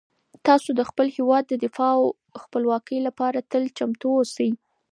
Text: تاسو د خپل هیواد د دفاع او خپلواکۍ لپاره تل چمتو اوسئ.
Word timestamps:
تاسو 0.45 0.69
د 0.75 0.81
خپل 0.89 1.07
هیواد 1.17 1.43
د 1.47 1.53
دفاع 1.65 1.93
او 2.01 2.05
خپلواکۍ 2.43 2.97
لپاره 3.07 3.47
تل 3.51 3.63
چمتو 3.77 4.09
اوسئ. 4.17 4.49